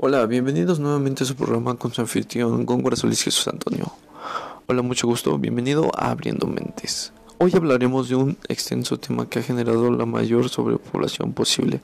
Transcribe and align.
Hola, 0.00 0.26
bienvenidos 0.26 0.78
nuevamente 0.78 1.24
a 1.24 1.26
su 1.26 1.34
programa 1.34 1.74
con 1.74 1.92
su 1.92 2.00
anfitrión 2.00 2.64
Góngora 2.64 2.94
Solís 2.94 3.24
Jesús 3.24 3.48
Antonio. 3.48 3.90
Hola, 4.68 4.80
mucho 4.82 5.08
gusto, 5.08 5.36
bienvenido 5.38 5.90
a 5.92 6.12
Abriendo 6.12 6.46
Mentes. 6.46 7.12
Hoy 7.38 7.50
hablaremos 7.56 8.08
de 8.08 8.14
un 8.14 8.38
extenso 8.46 9.00
tema 9.00 9.28
que 9.28 9.40
ha 9.40 9.42
generado 9.42 9.90
la 9.90 10.06
mayor 10.06 10.50
sobrepoblación 10.50 11.32
posible. 11.32 11.80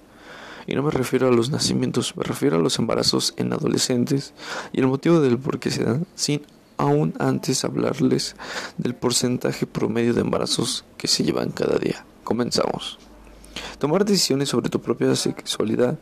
Y 0.68 0.76
no 0.76 0.84
me 0.84 0.92
refiero 0.92 1.26
a 1.26 1.32
los 1.32 1.50
nacimientos, 1.50 2.16
me 2.16 2.22
refiero 2.22 2.54
a 2.54 2.60
los 2.60 2.78
embarazos 2.78 3.34
en 3.36 3.52
adolescentes 3.52 4.32
y 4.72 4.78
el 4.78 4.86
motivo 4.86 5.18
del 5.18 5.36
por 5.36 5.58
qué 5.58 5.72
se 5.72 5.82
dan, 5.82 6.06
sin 6.14 6.42
aún 6.76 7.14
antes 7.18 7.64
hablarles 7.64 8.36
del 8.78 8.94
porcentaje 8.94 9.66
promedio 9.66 10.14
de 10.14 10.20
embarazos 10.20 10.84
que 10.98 11.08
se 11.08 11.24
llevan 11.24 11.50
cada 11.50 11.78
día. 11.78 12.06
Comenzamos. 12.22 12.96
Tomar 13.80 14.04
decisiones 14.04 14.50
sobre 14.50 14.70
tu 14.70 14.80
propia 14.80 15.16
sexualidad 15.16 15.98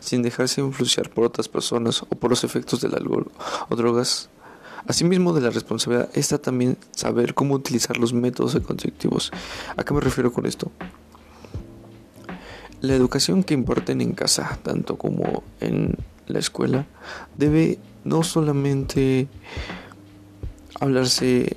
sin 0.00 0.22
dejarse 0.22 0.60
influenciar 0.60 1.10
por 1.10 1.24
otras 1.24 1.48
personas 1.48 2.02
o 2.02 2.06
por 2.06 2.30
los 2.30 2.44
efectos 2.44 2.80
del 2.80 2.94
alcohol 2.94 3.30
o 3.68 3.76
drogas. 3.76 4.28
Asimismo 4.86 5.32
de 5.32 5.42
la 5.42 5.50
responsabilidad 5.50 6.08
está 6.14 6.38
también 6.38 6.78
saber 6.92 7.34
cómo 7.34 7.54
utilizar 7.54 7.98
los 7.98 8.12
métodos 8.12 8.58
conceptivos. 8.60 9.30
¿A 9.76 9.84
qué 9.84 9.94
me 9.94 10.00
refiero 10.00 10.32
con 10.32 10.46
esto? 10.46 10.70
La 12.80 12.94
educación 12.94 13.44
que 13.44 13.52
imparten 13.54 14.00
en 14.00 14.12
casa, 14.12 14.58
tanto 14.62 14.96
como 14.96 15.42
en 15.60 15.96
la 16.26 16.38
escuela, 16.38 16.86
debe 17.36 17.78
no 18.04 18.22
solamente 18.22 19.28
hablarse 20.80 21.56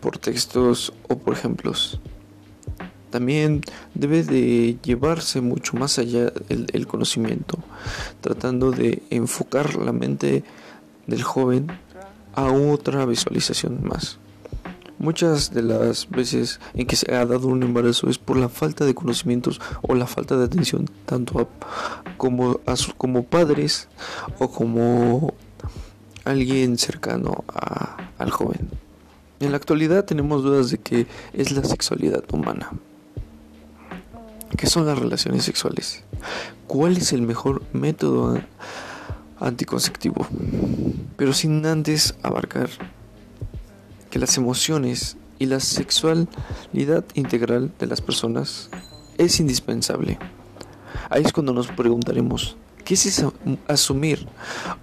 por 0.00 0.18
textos 0.18 0.92
o 1.08 1.18
por 1.18 1.34
ejemplos, 1.34 2.00
también 3.10 3.62
debe 3.94 4.22
de 4.22 4.78
llevarse 4.82 5.40
mucho 5.40 5.76
más 5.76 5.98
allá 5.98 6.32
el, 6.48 6.86
conocimiento, 6.86 7.58
tratando 8.20 8.70
de 8.70 9.02
enfocar 9.10 9.76
la 9.76 9.92
mente 9.92 10.44
del 11.06 11.22
joven 11.22 11.68
a 12.34 12.50
otra 12.52 13.04
visualización 13.06 13.80
más. 13.82 14.18
Muchas 14.98 15.54
de 15.54 15.62
las 15.62 16.10
veces 16.10 16.58
en 16.74 16.86
que 16.86 16.96
se 16.96 17.14
ha 17.14 17.24
dado 17.24 17.46
un 17.46 17.62
embarazo 17.62 18.10
es 18.10 18.18
por 18.18 18.36
la 18.36 18.48
falta 18.48 18.84
de 18.84 18.94
conocimientos 18.94 19.60
o 19.82 19.94
la 19.94 20.08
falta 20.08 20.36
de 20.36 20.44
atención 20.44 20.90
tanto 21.06 21.48
como, 22.16 22.60
como 22.96 23.22
padres 23.22 23.88
o 24.40 24.50
como 24.50 25.34
alguien 26.24 26.78
cercano 26.78 27.44
al 28.18 28.30
joven. 28.30 28.70
En 29.40 29.52
la 29.52 29.56
actualidad 29.56 30.04
tenemos 30.04 30.42
dudas 30.42 30.70
de 30.70 30.78
qué 30.78 31.06
es 31.32 31.52
la 31.52 31.62
sexualidad 31.62 32.24
humana. 32.32 32.70
¿Qué 34.56 34.66
son 34.66 34.86
las 34.86 34.98
relaciones 34.98 35.44
sexuales? 35.44 36.02
¿Cuál 36.66 36.96
es 36.96 37.12
el 37.12 37.22
mejor 37.22 37.62
método 37.72 38.40
anticonceptivo? 39.38 40.26
Pero 41.16 41.32
sin 41.32 41.64
antes 41.66 42.14
abarcar 42.22 42.70
que 44.10 44.18
las 44.18 44.36
emociones 44.36 45.16
y 45.38 45.46
la 45.46 45.60
sexualidad 45.60 47.04
integral 47.14 47.72
de 47.78 47.86
las 47.86 48.00
personas 48.00 48.70
es 49.18 49.38
indispensable. 49.38 50.18
Ahí 51.10 51.22
es 51.24 51.32
cuando 51.32 51.52
nos 51.52 51.68
preguntaremos, 51.68 52.56
¿qué 52.84 52.94
es 52.94 53.24
asumir 53.68 54.26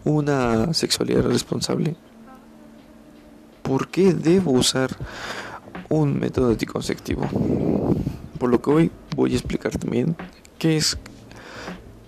una 0.04 0.74
sexualidad 0.74 1.24
responsable? 1.24 1.96
¿Por 3.62 3.88
qué 3.90 4.14
debo 4.14 4.52
usar 4.52 4.96
un 5.90 6.20
método 6.20 6.50
anticonceptivo? 6.50 7.28
Por 8.38 8.50
lo 8.50 8.62
que 8.62 8.70
hoy 8.70 8.92
voy 9.16 9.34
a 9.34 9.38
explicar 9.38 9.78
también 9.78 10.16
qué 10.60 10.78
es 10.78 10.98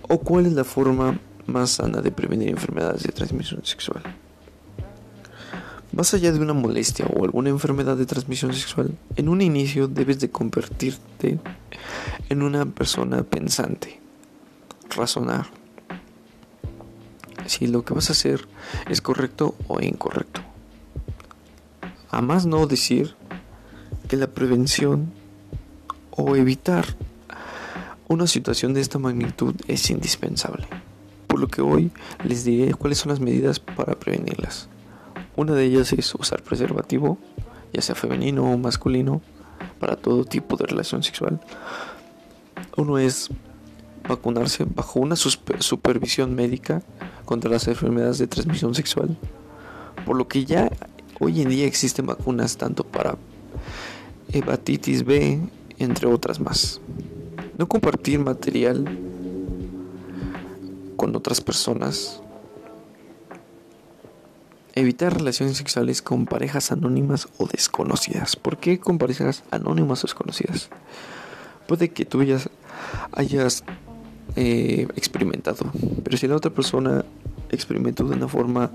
o 0.02 0.18
cuál 0.18 0.46
es 0.46 0.52
la 0.52 0.64
forma 0.64 1.18
más 1.46 1.70
sana 1.70 2.00
de 2.00 2.10
prevenir 2.10 2.50
enfermedades 2.50 3.02
de 3.02 3.12
transmisión 3.12 3.64
sexual. 3.64 4.02
Más 5.92 6.12
allá 6.14 6.32
de 6.32 6.38
una 6.38 6.52
molestia 6.52 7.06
o 7.06 7.24
alguna 7.24 7.48
enfermedad 7.48 7.96
de 7.96 8.06
transmisión 8.06 8.52
sexual, 8.52 8.90
en 9.16 9.28
un 9.28 9.40
inicio 9.40 9.88
debes 9.88 10.20
de 10.20 10.30
convertirte 10.30 11.38
en 12.28 12.42
una 12.42 12.66
persona 12.66 13.22
pensante, 13.22 13.98
razonar 14.94 15.46
si 17.46 17.66
lo 17.66 17.84
que 17.84 17.94
vas 17.94 18.10
a 18.10 18.12
hacer 18.12 18.46
es 18.88 19.00
correcto 19.00 19.54
o 19.66 19.80
incorrecto. 19.80 20.42
A 22.10 22.20
más 22.20 22.46
no 22.46 22.66
decir 22.66 23.14
que 24.08 24.16
la 24.16 24.28
prevención 24.28 25.12
o 26.18 26.34
evitar 26.34 26.84
una 28.08 28.26
situación 28.26 28.74
de 28.74 28.80
esta 28.80 28.98
magnitud 28.98 29.54
es 29.68 29.88
indispensable, 29.88 30.66
por 31.28 31.38
lo 31.38 31.46
que 31.46 31.62
hoy 31.62 31.92
les 32.24 32.44
diré 32.44 32.74
cuáles 32.74 32.98
son 32.98 33.10
las 33.10 33.20
medidas 33.20 33.60
para 33.60 33.94
prevenirlas. 33.94 34.68
Una 35.36 35.54
de 35.54 35.64
ellas 35.64 35.92
es 35.92 36.12
usar 36.16 36.42
preservativo, 36.42 37.18
ya 37.72 37.82
sea 37.82 37.94
femenino 37.94 38.50
o 38.50 38.58
masculino, 38.58 39.22
para 39.78 39.94
todo 39.94 40.24
tipo 40.24 40.56
de 40.56 40.66
relación 40.66 41.04
sexual. 41.04 41.40
Uno 42.76 42.98
es 42.98 43.28
vacunarse 44.08 44.64
bajo 44.64 44.98
una 44.98 45.14
supervisión 45.14 46.34
médica 46.34 46.82
contra 47.26 47.48
las 47.48 47.68
enfermedades 47.68 48.18
de 48.18 48.26
transmisión 48.26 48.74
sexual, 48.74 49.16
por 50.04 50.16
lo 50.16 50.26
que 50.26 50.44
ya 50.44 50.68
hoy 51.20 51.42
en 51.42 51.50
día 51.50 51.66
existen 51.66 52.06
vacunas 52.06 52.56
tanto 52.56 52.82
para 52.82 53.16
hepatitis 54.32 55.04
B, 55.04 55.40
entre 55.78 56.06
otras 56.06 56.40
más. 56.40 56.80
No 57.56 57.68
compartir 57.68 58.18
material 58.18 58.84
con 60.96 61.14
otras 61.16 61.40
personas. 61.40 62.20
Evitar 64.74 65.16
relaciones 65.16 65.56
sexuales 65.56 66.02
con 66.02 66.26
parejas 66.26 66.70
anónimas 66.70 67.28
o 67.38 67.46
desconocidas. 67.46 68.36
¿Por 68.36 68.58
qué 68.58 68.78
con 68.78 68.98
parejas 68.98 69.42
anónimas 69.50 70.04
o 70.04 70.06
desconocidas? 70.06 70.70
Puede 71.66 71.90
que 71.90 72.04
tú 72.04 72.22
ya 72.22 72.38
hayas 73.12 73.64
eh, 74.36 74.86
experimentado, 74.96 75.72
pero 76.04 76.16
si 76.16 76.28
la 76.28 76.36
otra 76.36 76.52
persona 76.52 77.04
experimentó 77.50 78.04
de 78.04 78.16
una 78.16 78.28
forma 78.28 78.70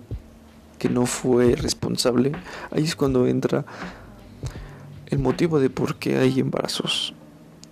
que 0.78 0.90
no 0.90 1.06
fue 1.06 1.56
responsable, 1.56 2.34
ahí 2.72 2.84
es 2.84 2.96
cuando 2.96 3.25
entra 3.28 3.66
el 5.13 5.19
motivo 5.19 5.59
de 5.59 5.69
por 5.69 5.96
qué 5.96 6.18
hay 6.18 6.40
embarazos. 6.40 7.13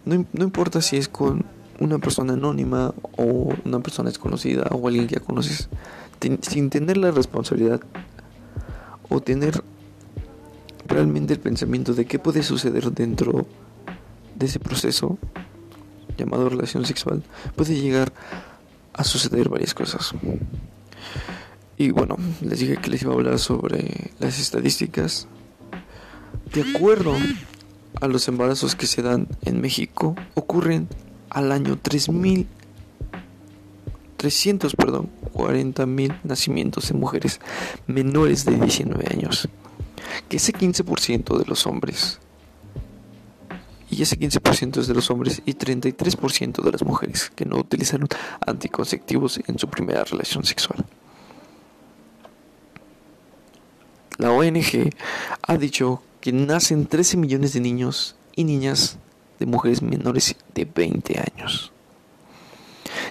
No, 0.05 0.25
no, 0.33 0.43
importa 0.43 0.81
si 0.81 0.97
es 0.97 1.07
con 1.07 1.45
una 1.79 1.99
persona 1.99 2.33
anónima 2.33 2.93
o 3.17 3.53
una 3.65 3.79
persona 3.79 4.09
desconocida 4.09 4.67
o 4.71 4.87
alguien 4.87 5.07
que 5.07 5.15
ya 5.15 5.21
conoces, 5.21 5.69
sin 6.41 6.69
tener 6.69 6.97
la 6.97 7.11
responsabilidad 7.11 7.81
o 9.09 9.21
tener 9.21 9.63
realmente 10.87 11.33
el 11.33 11.39
pensamiento 11.39 11.93
de 11.93 12.05
qué 12.05 12.19
puede 12.19 12.43
suceder 12.43 12.91
dentro 12.91 13.47
de 14.35 14.45
ese 14.45 14.59
proceso 14.59 15.17
llamado 16.17 16.49
relación 16.49 16.85
sexual, 16.85 17.23
puede 17.55 17.75
llegar 17.79 18.13
a 18.93 19.03
suceder 19.03 19.49
varias 19.49 19.73
cosas. 19.73 20.13
Y 21.77 21.89
bueno, 21.91 22.17
les 22.41 22.59
dije 22.59 22.77
que 22.77 22.91
les 22.91 23.01
iba 23.01 23.11
a 23.11 23.15
hablar 23.15 23.39
sobre 23.39 24.11
las 24.19 24.39
estadísticas 24.39 25.27
de 26.53 26.61
acuerdo 26.69 27.15
a 27.99 28.07
los 28.07 28.27
embarazos 28.27 28.75
que 28.75 28.87
se 28.87 29.01
dan 29.01 29.27
en 29.43 29.61
México, 29.61 30.15
ocurren 30.35 30.87
al 31.29 31.51
año 31.51 31.77
3.000 31.77 32.47
300, 34.21 34.75
perdón, 34.75 35.09
40 35.33 35.87
mil 35.87 36.13
nacimientos 36.23 36.89
de 36.89 36.93
mujeres 36.93 37.41
menores 37.87 38.45
de 38.45 38.55
19 38.55 39.07
años. 39.09 39.49
Que 40.29 40.37
ese 40.37 40.53
15% 40.53 41.39
de 41.39 41.45
los 41.45 41.65
hombres, 41.65 42.19
y 43.89 44.03
ese 44.03 44.19
15% 44.19 44.77
es 44.77 44.85
de 44.85 44.93
los 44.93 45.09
hombres 45.09 45.41
y 45.47 45.55
33% 45.55 46.61
de 46.61 46.71
las 46.71 46.83
mujeres 46.83 47.31
que 47.35 47.45
no 47.45 47.57
utilizaron 47.57 48.07
anticonceptivos 48.45 49.39
en 49.47 49.57
su 49.57 49.67
primera 49.67 50.03
relación 50.03 50.45
sexual. 50.45 50.85
La 54.19 54.31
ONG 54.31 54.91
ha 55.47 55.57
dicho 55.57 56.03
que 56.21 56.31
nacen 56.31 56.85
13 56.85 57.17
millones 57.17 57.53
de 57.53 57.59
niños 57.59 58.15
y 58.35 58.43
niñas 58.43 58.97
de 59.39 59.47
mujeres 59.47 59.81
menores 59.81 60.35
de 60.53 60.65
20 60.65 61.19
años. 61.19 61.71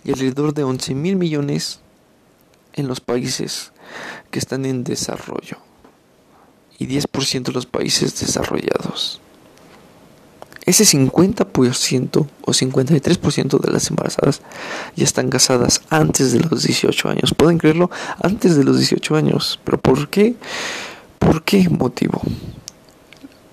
Y 0.04 0.12
alrededor 0.12 0.54
de 0.54 0.62
11 0.62 0.94
mil 0.94 1.16
millones 1.16 1.80
en 2.74 2.86
los 2.86 3.00
países 3.00 3.72
que 4.30 4.38
están 4.38 4.64
en 4.64 4.84
desarrollo. 4.84 5.58
Y 6.78 6.86
10% 6.86 7.48
en 7.48 7.54
los 7.54 7.66
países 7.66 8.18
desarrollados. 8.18 9.20
Ese 10.64 10.84
50% 10.84 12.26
o 12.42 12.52
53% 12.52 13.60
de 13.60 13.72
las 13.72 13.90
embarazadas 13.90 14.40
ya 14.94 15.04
están 15.04 15.30
casadas 15.30 15.82
antes 15.90 16.32
de 16.32 16.40
los 16.40 16.62
18 16.62 17.08
años. 17.08 17.34
¿Pueden 17.36 17.58
creerlo? 17.58 17.90
Antes 18.22 18.56
de 18.56 18.62
los 18.62 18.78
18 18.78 19.16
años. 19.16 19.58
¿Pero 19.64 19.80
por 19.80 20.08
qué? 20.08 20.36
¿Por 21.18 21.42
qué 21.42 21.68
motivo? 21.68 22.22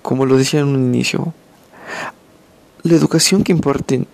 Como 0.08 0.26
lo 0.26 0.38
decía 0.38 0.62
en 0.62 0.68
un 0.68 0.86
inicio, 0.86 1.34
la 2.84 2.96
educación 2.96 3.44
que 3.44 3.52
imparten 3.52 4.08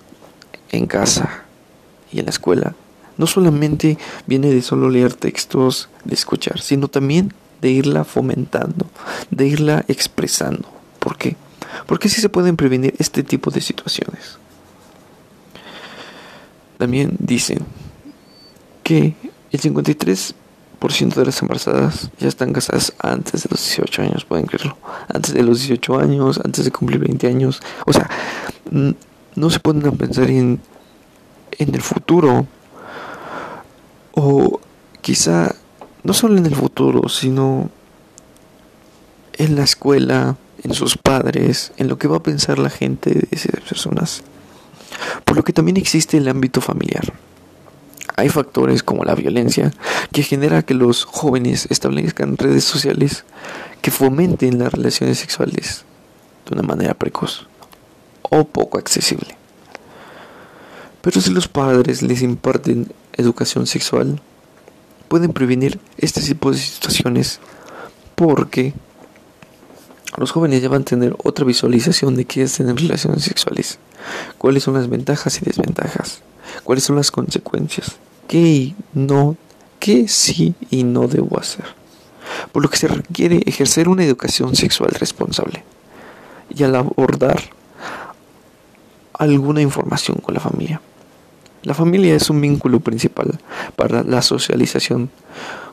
en 0.71 0.87
casa 0.87 1.43
y 2.11 2.17
en 2.17 2.25
la 2.25 2.31
escuela 2.31 2.73
no 3.15 3.27
solamente 3.27 3.99
viene 4.25 4.49
de 4.49 4.63
solo 4.63 4.89
leer 4.89 5.13
textos, 5.13 5.89
de 6.03 6.15
escuchar, 6.15 6.59
sino 6.61 6.87
también 6.87 7.31
de 7.61 7.69
irla 7.69 8.05
fomentando, 8.05 8.87
de 9.29 9.45
irla 9.45 9.85
expresando. 9.87 10.67
¿Por 10.97 11.15
qué? 11.15 11.35
Porque 11.85 12.07
así 12.07 12.21
se 12.21 12.29
pueden 12.29 12.57
prevenir 12.57 12.95
este 12.97 13.21
tipo 13.21 13.51
de 13.51 13.61
situaciones. 13.61 14.39
También 16.79 17.15
dicen 17.19 17.59
que 18.81 19.13
el 19.51 19.61
53% 19.61 20.33
de 20.87 21.25
las 21.25 21.41
embarazadas 21.41 22.09
ya 22.19 22.27
están 22.27 22.51
casadas 22.51 22.93
antes 22.99 23.43
de 23.43 23.49
los 23.49 23.63
18 23.63 24.01
años, 24.01 24.25
pueden 24.25 24.45
creerlo. 24.45 24.77
Antes 25.07 25.33
de 25.33 25.41
los 25.41 25.59
18 25.59 25.99
años, 25.99 26.41
antes 26.43 26.65
de 26.65 26.71
cumplir 26.71 26.99
20 26.99 27.27
años. 27.27 27.61
O 27.85 27.93
sea, 27.93 28.09
no 29.35 29.49
se 29.49 29.59
pueden 29.59 29.95
pensar 29.97 30.29
en, 30.29 30.59
en 31.51 31.75
el 31.75 31.81
futuro. 31.81 32.47
O 34.13 34.59
quizá 35.01 35.55
no 36.03 36.13
solo 36.13 36.37
en 36.37 36.45
el 36.45 36.55
futuro, 36.55 37.07
sino 37.07 37.69
en 39.33 39.55
la 39.55 39.63
escuela, 39.63 40.35
en 40.63 40.73
sus 40.73 40.97
padres, 40.97 41.71
en 41.77 41.87
lo 41.87 41.97
que 41.97 42.09
va 42.09 42.17
a 42.17 42.23
pensar 42.23 42.59
la 42.59 42.69
gente 42.69 43.11
de 43.11 43.27
esas 43.31 43.61
personas. 43.61 44.23
Por 45.23 45.37
lo 45.37 45.43
que 45.43 45.53
también 45.53 45.77
existe 45.77 46.17
el 46.17 46.27
ámbito 46.27 46.59
familiar. 46.59 47.13
Hay 48.15 48.29
factores 48.29 48.83
como 48.83 49.03
la 49.03 49.15
violencia 49.15 49.71
que 50.11 50.23
genera 50.23 50.61
que 50.61 50.73
los 50.73 51.03
jóvenes 51.03 51.67
establezcan 51.69 52.37
redes 52.37 52.63
sociales 52.63 53.25
que 53.81 53.91
fomenten 53.91 54.59
las 54.59 54.71
relaciones 54.71 55.19
sexuales 55.19 55.83
de 56.45 56.53
una 56.53 56.63
manera 56.63 56.93
precoz 56.93 57.47
o 58.21 58.43
poco 58.45 58.77
accesible. 58.77 59.35
Pero 61.01 61.21
si 61.21 61.31
los 61.31 61.47
padres 61.47 62.01
les 62.01 62.21
imparten 62.21 62.91
educación 63.13 63.67
sexual, 63.67 64.21
pueden 65.07 65.33
prevenir 65.33 65.79
este 65.97 66.21
tipo 66.21 66.51
de 66.51 66.57
situaciones 66.57 67.39
porque 68.15 68.73
los 70.17 70.31
jóvenes 70.31 70.61
ya 70.61 70.69
van 70.69 70.83
a 70.83 70.85
tener 70.85 71.15
otra 71.23 71.45
visualización 71.45 72.15
de 72.15 72.25
qué 72.25 72.43
es 72.43 72.53
tener 72.53 72.75
relaciones 72.75 73.23
sexuales, 73.23 73.79
cuáles 74.37 74.63
son 74.63 74.75
las 74.75 74.89
ventajas 74.89 75.41
y 75.41 75.45
desventajas, 75.45 76.21
cuáles 76.63 76.83
son 76.83 76.95
las 76.95 77.11
consecuencias, 77.11 77.97
qué 78.27 78.73
no, 78.93 79.37
qué 79.79 80.07
sí 80.07 80.55
y 80.69 80.83
no 80.83 81.07
debo 81.07 81.39
hacer. 81.39 81.65
Por 82.51 82.63
lo 82.63 82.69
que 82.69 82.77
se 82.77 82.87
requiere 82.87 83.41
ejercer 83.45 83.89
una 83.89 84.03
educación 84.03 84.55
sexual 84.55 84.91
responsable 84.91 85.63
y 86.49 86.63
al 86.63 86.75
abordar 86.75 87.41
alguna 89.13 89.61
información 89.61 90.17
con 90.17 90.33
la 90.33 90.39
familia. 90.39 90.81
La 91.63 91.73
familia 91.73 92.15
es 92.15 92.29
un 92.29 92.41
vínculo 92.41 92.79
principal 92.79 93.39
para 93.75 94.03
la 94.03 94.21
socialización, 94.21 95.09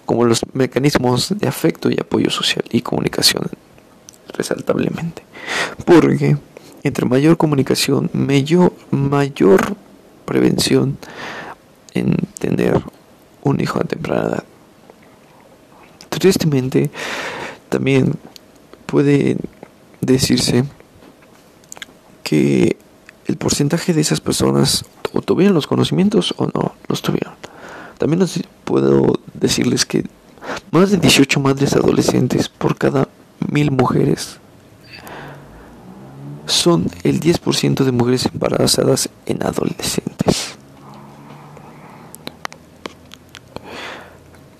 como 0.06 0.24
los 0.24 0.40
mecanismos 0.52 1.34
de 1.36 1.48
afecto 1.48 1.90
y 1.90 1.98
apoyo 2.00 2.30
social 2.30 2.64
y 2.70 2.82
comunicación, 2.82 3.44
resaltablemente. 4.32 5.22
Porque 5.84 6.36
entre 6.82 7.06
mayor 7.06 7.36
comunicación, 7.36 8.08
mayor, 8.12 8.72
mayor 8.90 9.76
prevención 10.30 10.96
en 11.92 12.14
tener 12.38 12.80
un 13.42 13.60
hijo 13.60 13.80
a 13.80 13.84
temprana 13.84 14.28
edad. 14.28 14.44
Tristemente, 16.08 16.88
también 17.68 18.14
puede 18.86 19.38
decirse 20.00 20.62
que 22.22 22.76
el 23.26 23.36
porcentaje 23.38 23.92
de 23.92 24.02
esas 24.02 24.20
personas 24.20 24.84
o 25.12 25.20
tuvieron 25.20 25.52
los 25.52 25.66
conocimientos 25.66 26.32
o 26.36 26.46
no 26.46 26.76
los 26.86 27.02
tuvieron. 27.02 27.34
También 27.98 28.24
puedo 28.64 29.18
decirles 29.34 29.84
que 29.84 30.04
más 30.70 30.92
de 30.92 30.98
18 30.98 31.40
madres 31.40 31.74
adolescentes 31.74 32.48
por 32.48 32.78
cada 32.78 33.08
mil 33.50 33.72
mujeres 33.72 34.38
son 36.50 36.86
el 37.02 37.20
10% 37.20 37.84
de 37.84 37.92
mujeres 37.92 38.26
embarazadas 38.32 39.08
en 39.26 39.42
adolescentes. 39.42 40.56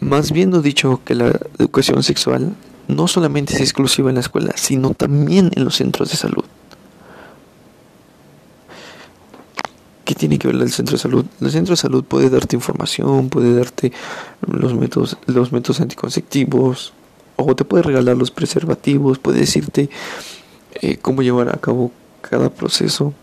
Más 0.01 0.33
bien 0.33 0.51
no 0.51 0.63
dicho 0.63 1.03
que 1.05 1.15
la 1.15 1.39
educación 1.59 2.03
sexual 2.03 2.55
no 2.89 3.07
solamente 3.07 3.55
es 3.55 3.61
exclusiva 3.61 4.09
en 4.09 4.15
la 4.15 4.23
escuela, 4.23 4.53
sino 4.57 4.95
también 4.95 5.51
en 5.55 5.65
los 5.65 5.77
centros 5.77 6.11
de 6.11 6.17
salud. 6.17 6.45
¿Qué 10.05 10.15
tiene 10.15 10.39
que 10.39 10.49
ver 10.49 10.57
el 10.57 10.73
centro 10.73 10.97
de 10.97 11.03
salud? 11.03 11.25
El 11.41 11.51
centro 11.51 11.73
de 11.73 11.77
salud 11.77 12.03
puede 12.03 12.31
darte 12.31 12.57
información, 12.57 13.29
puede 13.29 13.55
darte 13.55 13.93
los 14.41 14.75
métodos, 14.75 15.19
los 15.27 15.53
métodos 15.53 15.81
anticonceptivos, 15.81 16.93
o 17.37 17.55
te 17.55 17.65
puede 17.65 17.83
regalar 17.85 18.17
los 18.17 18.31
preservativos, 18.31 19.19
puede 19.19 19.41
decirte 19.41 19.89
eh, 20.75 20.97
cómo 20.97 21.23
llevar 21.23 21.49
a 21.49 21.59
cabo 21.59 21.93
cada 22.21 22.51
proceso, 22.51 23.15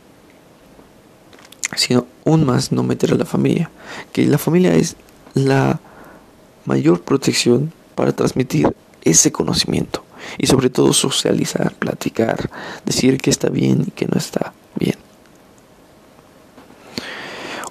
sino 1.76 2.06
aún 2.26 2.46
más 2.46 2.72
no 2.72 2.84
meter 2.84 3.12
a 3.12 3.16
la 3.16 3.26
familia, 3.26 3.70
que 4.12 4.26
la 4.26 4.38
familia 4.38 4.76
es 4.76 4.96
la 5.34 5.80
mayor 6.66 7.02
protección 7.02 7.72
para 7.96 8.12
transmitir 8.14 8.76
ese 9.04 9.32
conocimiento 9.32 10.04
y 10.38 10.48
sobre 10.48 10.70
todo 10.70 10.94
socializar, 10.94 11.74
platicar, 11.76 12.50
decir 12.86 13.18
que 13.20 13.30
está 13.30 13.50
bien 13.50 13.86
y 13.88 13.92
que 13.92 14.08
no 14.08 14.18
está 14.18 14.54
bien. 14.76 14.96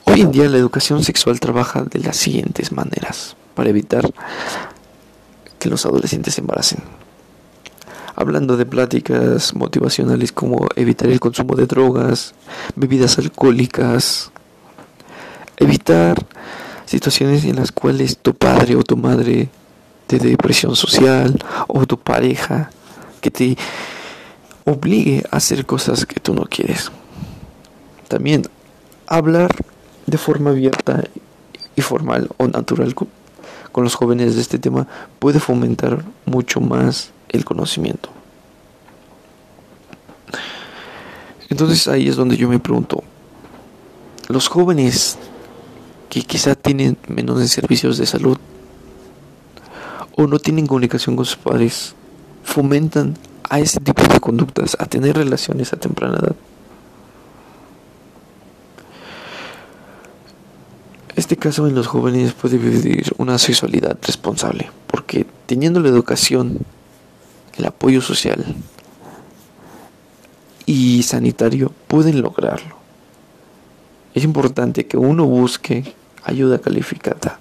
Hoy 0.04 0.22
en 0.22 0.32
día 0.32 0.48
la 0.48 0.56
educación 0.56 1.04
sexual 1.04 1.40
trabaja 1.40 1.82
de 1.82 1.98
las 1.98 2.16
siguientes 2.16 2.72
maneras 2.72 3.36
para 3.54 3.70
evitar 3.70 4.10
que 5.58 5.68
los 5.68 5.84
adolescentes 5.84 6.34
se 6.34 6.40
embaracen. 6.40 6.78
Hablando 8.18 8.56
de 8.56 8.64
pláticas 8.64 9.54
motivacionales 9.54 10.32
como 10.32 10.66
evitar 10.74 11.10
el 11.10 11.20
consumo 11.20 11.54
de 11.54 11.66
drogas, 11.66 12.34
bebidas 12.74 13.18
alcohólicas, 13.18 14.32
evitar 15.58 16.24
situaciones 16.86 17.44
en 17.44 17.56
las 17.56 17.72
cuales 17.72 18.16
tu 18.16 18.34
padre 18.34 18.74
o 18.74 18.82
tu 18.82 18.96
madre 18.96 19.50
te 20.06 20.18
dé 20.18 20.30
depresión 20.30 20.74
social 20.76 21.38
o 21.68 21.84
tu 21.86 21.98
pareja 21.98 22.70
que 23.20 23.30
te 23.30 23.58
obligue 24.64 25.22
a 25.30 25.36
hacer 25.36 25.66
cosas 25.66 26.06
que 26.06 26.18
tú 26.18 26.32
no 26.32 26.44
quieres. 26.44 26.90
También 28.08 28.42
hablar 29.06 29.54
de 30.06 30.16
forma 30.16 30.50
abierta 30.50 31.04
y 31.74 31.82
formal 31.82 32.30
o 32.38 32.46
natural 32.46 32.94
con 32.94 33.84
los 33.84 33.94
jóvenes 33.94 34.36
de 34.36 34.40
este 34.40 34.58
tema 34.58 34.86
puede 35.18 35.38
fomentar 35.38 36.04
mucho 36.24 36.60
más 36.60 37.10
el 37.28 37.44
conocimiento. 37.44 38.10
Entonces 41.48 41.86
ahí 41.88 42.08
es 42.08 42.16
donde 42.16 42.36
yo 42.36 42.48
me 42.48 42.58
pregunto, 42.58 43.02
los 44.28 44.48
jóvenes 44.48 45.18
que 46.08 46.22
quizá 46.22 46.54
tienen 46.54 46.96
menos 47.08 47.38
de 47.38 47.48
servicios 47.48 47.98
de 47.98 48.06
salud 48.06 48.38
o 50.16 50.26
no 50.26 50.38
tienen 50.38 50.66
comunicación 50.66 51.14
con 51.14 51.24
sus 51.24 51.36
padres, 51.36 51.94
fomentan 52.42 53.16
a 53.48 53.60
ese 53.60 53.80
tipo 53.80 54.02
de 54.02 54.18
conductas, 54.18 54.76
a 54.80 54.86
tener 54.86 55.16
relaciones 55.16 55.72
a 55.72 55.76
temprana 55.76 56.18
edad. 56.18 56.36
Este 61.14 61.36
caso 61.36 61.66
en 61.66 61.74
los 61.74 61.86
jóvenes 61.86 62.32
puede 62.32 62.58
vivir 62.58 63.12
una 63.18 63.38
sexualidad 63.38 63.96
responsable, 64.02 64.70
porque 64.86 65.26
teniendo 65.46 65.80
la 65.80 65.88
educación, 65.88 66.58
el 67.58 67.66
apoyo 67.66 68.00
social 68.00 68.44
y 70.66 71.02
sanitario, 71.02 71.72
pueden 71.86 72.22
lograrlo. 72.22 72.76
Es 74.14 74.24
importante 74.24 74.86
que 74.86 74.96
uno 74.96 75.26
busque 75.26 75.94
ayuda 76.24 76.58
calificada, 76.58 77.38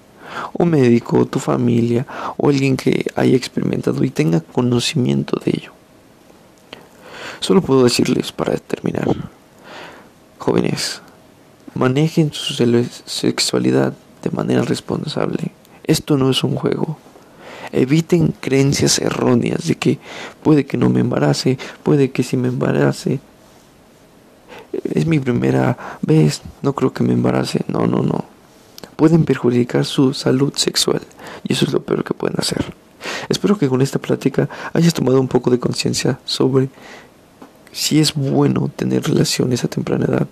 un 0.53 0.69
médico, 0.69 1.25
tu 1.25 1.39
familia 1.39 2.05
o 2.38 2.50
alguien 2.50 2.77
que 2.77 3.05
haya 3.15 3.36
experimentado 3.36 4.03
y 4.03 4.10
tenga 4.10 4.41
conocimiento 4.41 5.39
de 5.43 5.51
ello. 5.51 5.72
Solo 7.39 7.62
puedo 7.62 7.84
decirles 7.84 8.31
para 8.31 8.55
terminar, 8.57 9.07
jóvenes, 10.38 11.01
Manejen 11.75 12.31
su 12.31 12.53
sexualidad 13.05 13.93
de 14.24 14.29
manera 14.31 14.62
responsable. 14.62 15.51
Esto 15.84 16.17
no 16.17 16.29
es 16.29 16.41
un 16.41 16.55
juego. 16.55 16.98
Eviten 17.72 18.34
creencias 18.39 19.00
erróneas 19.00 19.67
de 19.67 19.75
que 19.75 20.00
puede 20.43 20.65
que 20.65 20.77
no 20.77 20.89
me 20.89 21.01
embarace, 21.01 21.57
puede 21.84 22.12
que 22.12 22.24
si 22.24 22.38
me 22.38 22.50
embarace. 22.50 23.19
Es 24.93 25.05
mi 25.05 25.19
primera 25.19 25.77
vez, 26.01 26.41
no 26.62 26.74
creo 26.74 26.93
que 26.93 27.03
me 27.03 27.13
embarace. 27.13 27.62
No, 27.67 27.88
no, 27.88 28.01
no. 28.01 28.25
Pueden 28.95 29.25
perjudicar 29.25 29.86
su 29.86 30.13
salud 30.13 30.53
sexual 30.55 31.01
y 31.43 31.53
eso 31.53 31.65
es 31.65 31.74
lo 31.74 31.81
peor 31.81 32.03
que 32.03 32.13
pueden 32.13 32.39
hacer. 32.39 32.74
Espero 33.29 33.57
que 33.57 33.69
con 33.69 33.81
esta 33.81 34.00
plática 34.00 34.50
hayas 34.74 34.93
tomado 34.93 35.19
un 35.19 35.27
poco 35.27 35.50
de 35.50 35.60
conciencia 35.60 36.19
sobre 36.25 36.69
si 37.72 38.00
es 38.00 38.13
bueno 38.13 38.72
tener 38.75 39.03
relaciones 39.03 39.63
a 39.63 39.67
temprana 39.67 40.05
edad 40.05 40.27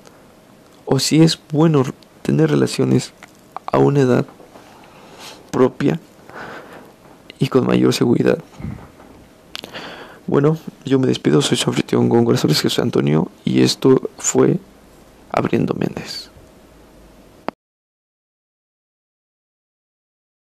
o 0.86 1.00
si 1.00 1.22
es 1.22 1.40
bueno 1.52 1.84
tener 2.22 2.50
relaciones 2.50 3.14
a 3.72 3.78
una 3.78 4.02
edad 4.02 4.26
propia 5.52 6.00
y 7.44 7.48
con 7.50 7.68
mayor 7.68 7.94
seguridad. 7.94 8.38
Bueno, 10.28 10.58
yo 10.86 10.98
me 10.98 11.08
despido, 11.08 11.42
soy 11.42 11.58
su 11.58 11.70
anfitrión 11.70 12.08
González 12.08 12.62
Jesús 12.62 12.80
Antonio 12.80 13.30
y 13.44 13.62
esto 13.62 14.02
fue 14.18 14.60
Abriendo 15.30 15.74
Méndez. 15.74 16.30